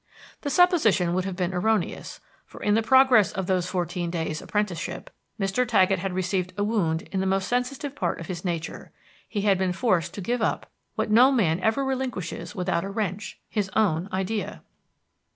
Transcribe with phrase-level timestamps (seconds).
[0.41, 5.11] The supposition would have been erroneous, for in the progress of those fourteen days' apprenticeship
[5.39, 5.63] Mr.
[5.63, 8.91] Taggett had received a wound in the most sensitive part of his nature:
[9.29, 13.37] he had been forced to give up what no man ever relinquishes without a wrench,
[13.47, 14.63] his own idea.